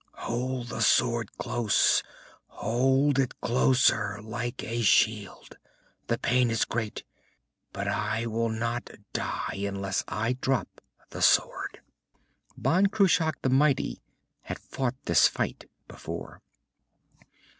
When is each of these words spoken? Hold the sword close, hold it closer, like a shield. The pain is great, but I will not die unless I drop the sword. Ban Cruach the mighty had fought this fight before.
Hold 0.25 0.69
the 0.69 0.81
sword 0.81 1.31
close, 1.37 2.01
hold 2.47 3.19
it 3.19 3.39
closer, 3.39 4.19
like 4.23 4.63
a 4.63 4.81
shield. 4.81 5.57
The 6.07 6.17
pain 6.17 6.49
is 6.49 6.65
great, 6.65 7.03
but 7.71 7.87
I 7.87 8.25
will 8.25 8.49
not 8.49 8.89
die 9.13 9.57
unless 9.59 10.03
I 10.07 10.33
drop 10.33 10.81
the 11.11 11.21
sword. 11.21 11.81
Ban 12.57 12.87
Cruach 12.87 13.35
the 13.43 13.49
mighty 13.49 14.01
had 14.41 14.57
fought 14.57 14.95
this 15.05 15.27
fight 15.27 15.69
before. 15.87 16.41